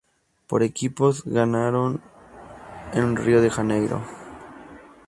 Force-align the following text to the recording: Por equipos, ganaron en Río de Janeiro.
Por 0.49 0.59
equipos, 0.63 1.21
ganaron 1.25 2.01
en 2.99 3.05
Río 3.23 3.39
de 3.39 3.51
Janeiro. 3.55 3.97